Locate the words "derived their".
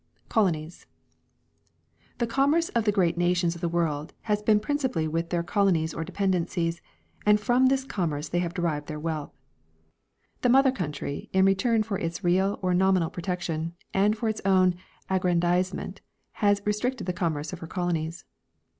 8.55-8.99